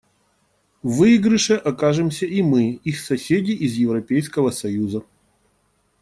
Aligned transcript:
В 0.81 0.93
выигрыше 0.97 1.53
окажемся 1.53 2.25
и 2.25 2.41
мы, 2.41 2.71
их 2.83 2.99
соседи 3.01 3.51
из 3.51 3.73
Европейского 3.75 4.49
союза. 4.49 5.03